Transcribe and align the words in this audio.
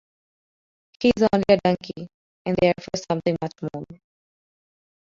He 0.99 1.11
is 1.15 1.27
only 1.31 1.45
a 1.51 1.57
donkey, 1.63 2.09
and 2.47 2.57
therefore 2.59 3.01
something 3.07 3.37
much 3.39 3.53
more. 3.71 3.85